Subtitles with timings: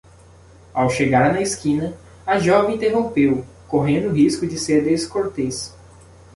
[0.73, 1.95] Ao chegar na esquina,
[2.25, 5.75] a jovem interrompeu, correndo o risco de ser descortês.